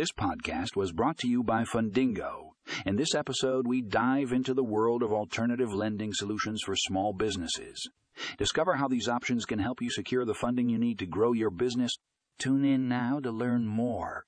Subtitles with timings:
[0.00, 2.52] This podcast was brought to you by Fundingo.
[2.86, 7.86] In this episode, we dive into the world of alternative lending solutions for small businesses.
[8.38, 11.50] Discover how these options can help you secure the funding you need to grow your
[11.50, 11.92] business.
[12.38, 14.24] Tune in now to learn more.